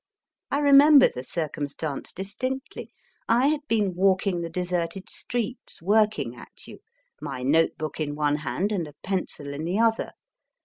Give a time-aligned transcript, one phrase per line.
[0.49, 2.91] I remember the circumstance ^h^ distinctly.
[3.29, 6.79] I had been walk *^ ing the deserted streets, work ing at you;
[7.21, 10.13] my note book in one hand and a pencil in the other.